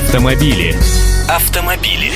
[0.00, 0.74] Автомобили.
[1.28, 2.10] Автомобили.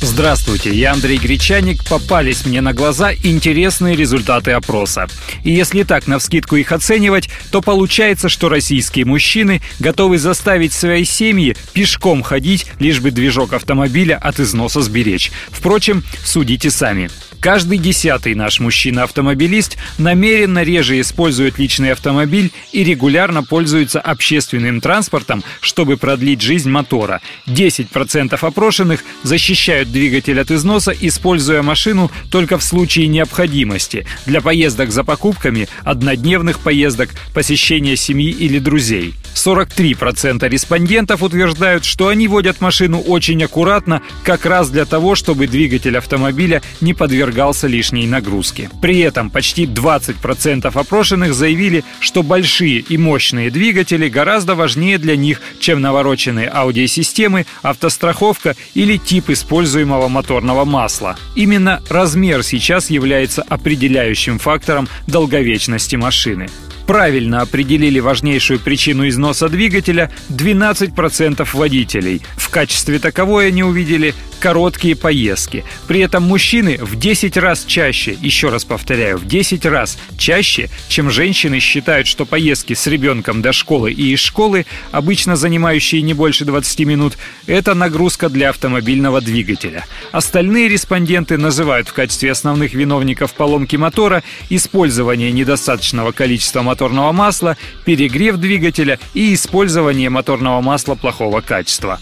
[0.00, 1.84] Здравствуйте, я Андрей Гречаник.
[1.84, 5.08] Попались мне на глаза интересные результаты опроса.
[5.42, 11.56] И если так навскидку их оценивать, то получается, что российские мужчины готовы заставить свои семьи
[11.72, 15.32] пешком ходить, лишь бы движок автомобиля от износа сберечь.
[15.50, 17.10] Впрочем, судите сами.
[17.40, 25.96] Каждый десятый наш мужчина-автомобилист намеренно реже использует личный автомобиль и регулярно пользуется общественным транспортом, чтобы
[25.96, 27.20] продлить жизнь мотора.
[27.46, 35.04] 10% опрошенных защищают двигатель от износа, используя машину только в случае необходимости для поездок за
[35.04, 39.14] покупками, однодневных поездок, посещения семьи или друзей.
[39.34, 45.96] 43% респондентов утверждают, что они водят машину очень аккуратно, как раз для того, чтобы двигатель
[45.96, 47.27] автомобиля не подвергался
[47.66, 48.70] лишней нагрузке.
[48.80, 55.40] При этом почти 20% опрошенных заявили, что большие и мощные двигатели гораздо важнее для них,
[55.60, 61.16] чем навороченные аудиосистемы, автостраховка или тип используемого моторного масла.
[61.34, 66.48] Именно размер сейчас является определяющим фактором долговечности машины
[66.88, 72.22] правильно определили важнейшую причину износа двигателя 12% водителей.
[72.36, 75.64] В качестве таковой они увидели короткие поездки.
[75.86, 81.10] При этом мужчины в 10 раз чаще, еще раз повторяю, в 10 раз чаще, чем
[81.10, 86.44] женщины считают, что поездки с ребенком до школы и из школы, обычно занимающие не больше
[86.44, 89.84] 20 минут, это нагрузка для автомобильного двигателя.
[90.12, 98.36] Остальные респонденты называют в качестве основных виновников поломки мотора использование недостаточного количества моторного масла, перегрев
[98.36, 102.00] двигателя и использование моторного масла плохого качества.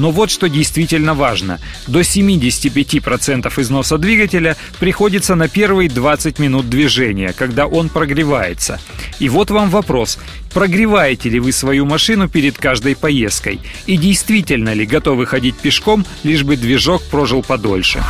[0.00, 1.60] Но вот что действительно важно.
[1.86, 8.80] До 75% износа двигателя приходится на первые 20 минут движения, когда он прогревается.
[9.18, 10.18] И вот вам вопрос.
[10.54, 13.60] Прогреваете ли вы свою машину перед каждой поездкой?
[13.84, 18.02] И действительно ли готовы ходить пешком, лишь бы движок прожил подольше?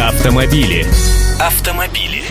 [0.00, 0.84] Автомобили.
[1.38, 2.24] Автомобили.